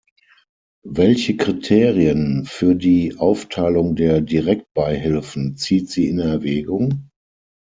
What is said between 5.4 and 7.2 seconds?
zieht sie in Erwägung?